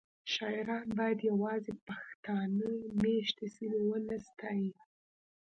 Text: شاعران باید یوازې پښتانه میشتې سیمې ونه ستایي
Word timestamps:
شاعران 0.33 0.85
باید 0.99 1.19
یوازې 1.29 1.73
پښتانه 1.87 2.69
میشتې 3.01 3.45
سیمې 3.55 3.79
ونه 3.85 4.17
ستایي 4.27 4.71